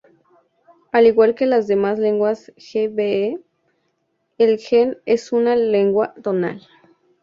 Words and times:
Al 0.91 1.05
igual 1.05 1.35
que 1.35 1.45
las 1.45 1.67
demás 1.67 1.99
lenguas 1.99 2.51
gbe, 2.57 3.39
el 4.39 4.57
gen 4.57 4.97
es 5.05 5.31
una 5.31 5.55
lengua 5.55 6.15
tonal. 6.23 6.63